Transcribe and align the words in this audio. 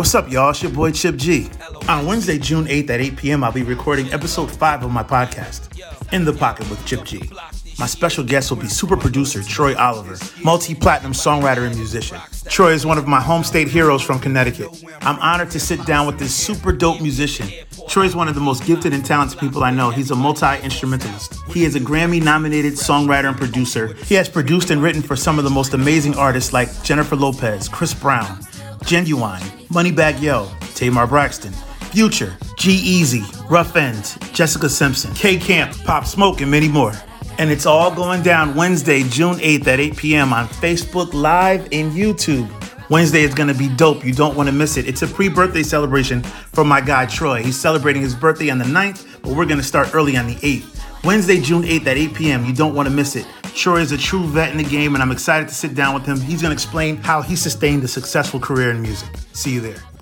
What's 0.00 0.14
up, 0.14 0.30
y'all? 0.30 0.50
It's 0.50 0.62
your 0.62 0.70
boy 0.70 0.92
Chip 0.92 1.16
G. 1.16 1.50
On 1.88 2.06
Wednesday, 2.06 2.38
June 2.38 2.66
8th 2.66 2.90
at 2.90 3.00
8 3.00 3.16
p.m., 3.16 3.42
I'll 3.42 3.50
be 3.50 3.64
recording 3.64 4.12
episode 4.12 4.48
5 4.48 4.84
of 4.84 4.92
my 4.92 5.02
podcast, 5.02 5.76
In 6.12 6.24
the 6.24 6.32
Pocket 6.32 6.70
with 6.70 6.86
Chip 6.86 7.02
G. 7.04 7.28
My 7.80 7.86
special 7.86 8.22
guest 8.22 8.52
will 8.52 8.58
be 8.58 8.68
super 8.68 8.96
producer 8.96 9.42
Troy 9.42 9.76
Oliver, 9.76 10.16
multi 10.44 10.76
platinum 10.76 11.14
songwriter 11.14 11.66
and 11.66 11.74
musician. 11.74 12.18
Troy 12.44 12.74
is 12.74 12.86
one 12.86 12.96
of 12.96 13.08
my 13.08 13.20
home 13.20 13.42
state 13.42 13.66
heroes 13.66 14.00
from 14.00 14.20
Connecticut. 14.20 14.68
I'm 15.00 15.18
honored 15.18 15.50
to 15.50 15.58
sit 15.58 15.84
down 15.84 16.06
with 16.06 16.20
this 16.20 16.32
super 16.32 16.70
dope 16.70 17.00
musician. 17.00 17.48
Troy 17.88 18.04
is 18.04 18.14
one 18.14 18.28
of 18.28 18.36
the 18.36 18.40
most 18.40 18.64
gifted 18.64 18.92
and 18.92 19.04
talented 19.04 19.40
people 19.40 19.64
I 19.64 19.72
know. 19.72 19.90
He's 19.90 20.12
a 20.12 20.16
multi 20.16 20.60
instrumentalist. 20.62 21.34
He 21.48 21.64
is 21.64 21.74
a 21.74 21.80
Grammy 21.80 22.22
nominated 22.22 22.74
songwriter 22.74 23.28
and 23.30 23.36
producer. 23.36 23.94
He 23.94 24.14
has 24.14 24.28
produced 24.28 24.70
and 24.70 24.80
written 24.80 25.02
for 25.02 25.16
some 25.16 25.38
of 25.38 25.44
the 25.44 25.50
most 25.50 25.74
amazing 25.74 26.14
artists 26.16 26.52
like 26.52 26.84
Jennifer 26.84 27.16
Lopez, 27.16 27.68
Chris 27.68 27.94
Brown, 27.94 28.40
Ginuwine, 28.88 29.42
Moneybagg 29.68 30.22
Yo, 30.22 30.48
Tamar 30.74 31.06
Braxton, 31.06 31.52
Future, 31.92 32.34
G 32.56 32.70
Easy, 32.72 33.22
Ruff 33.50 33.74
Endz, 33.74 34.16
Jessica 34.32 34.66
Simpson, 34.66 35.12
K 35.12 35.36
Camp, 35.36 35.76
Pop 35.84 36.06
Smoke, 36.06 36.40
and 36.40 36.50
many 36.50 36.68
more. 36.68 36.94
And 37.36 37.50
it's 37.50 37.66
all 37.66 37.94
going 37.94 38.22
down 38.22 38.54
Wednesday, 38.54 39.02
June 39.02 39.34
8th 39.40 39.66
at 39.66 39.78
8 39.78 39.94
p.m. 39.98 40.32
on 40.32 40.48
Facebook 40.48 41.12
Live 41.12 41.64
and 41.70 41.92
YouTube. 41.92 42.48
Wednesday 42.88 43.20
is 43.20 43.34
gonna 43.34 43.52
be 43.52 43.68
dope. 43.68 44.06
You 44.06 44.14
don't 44.14 44.34
wanna 44.34 44.52
miss 44.52 44.78
it. 44.78 44.88
It's 44.88 45.02
a 45.02 45.06
pre 45.06 45.28
birthday 45.28 45.62
celebration 45.62 46.22
for 46.22 46.64
my 46.64 46.80
guy 46.80 47.04
Troy. 47.04 47.42
He's 47.42 47.60
celebrating 47.60 48.00
his 48.00 48.14
birthday 48.14 48.48
on 48.48 48.56
the 48.56 48.64
9th, 48.64 49.20
but 49.20 49.34
we're 49.34 49.44
gonna 49.44 49.62
start 49.62 49.94
early 49.94 50.16
on 50.16 50.26
the 50.28 50.36
8th. 50.36 51.04
Wednesday, 51.04 51.42
June 51.42 51.62
8th 51.62 51.86
at 51.86 51.98
8 51.98 52.14
p.m. 52.14 52.46
You 52.46 52.54
don't 52.54 52.74
wanna 52.74 52.88
miss 52.88 53.16
it. 53.16 53.26
Troy 53.58 53.80
is 53.80 53.90
a 53.90 53.98
true 53.98 54.22
vet 54.22 54.52
in 54.52 54.56
the 54.56 54.62
game, 54.62 54.94
and 54.94 55.02
I'm 55.02 55.10
excited 55.10 55.48
to 55.48 55.54
sit 55.54 55.74
down 55.74 55.92
with 55.92 56.06
him. 56.06 56.20
He's 56.20 56.40
gonna 56.40 56.54
explain 56.54 56.96
how 56.98 57.22
he 57.22 57.34
sustained 57.34 57.82
a 57.82 57.88
successful 57.88 58.38
career 58.38 58.70
in 58.70 58.80
music. 58.80 59.08
See 59.32 59.52
you 59.52 59.60
there. 59.60 59.97